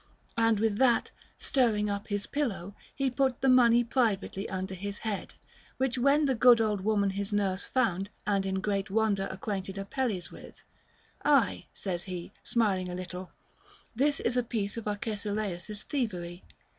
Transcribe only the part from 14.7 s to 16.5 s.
of Arcesilaus's thievery.